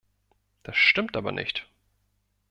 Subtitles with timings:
[0.63, 1.69] Das stimmt aber nicht.